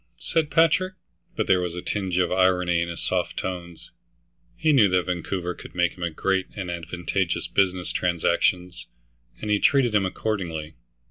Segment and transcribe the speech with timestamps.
[0.17, 0.95] said Patrick.
[1.35, 3.91] But there was a tinge of irony in his soft tones.
[4.57, 8.87] He knew that Vancouver could make him great and advantageous business transactions,
[9.41, 10.73] and he treated him accordingly.